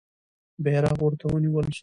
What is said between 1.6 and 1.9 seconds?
سو.